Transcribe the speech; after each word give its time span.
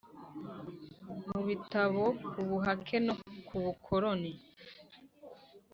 mu 1.27 1.39
bitabo 1.47 2.03
ku 2.31 2.39
buhake 2.49 2.95
no 3.07 3.13
ku 3.47 3.55
bukoloni 3.63 4.31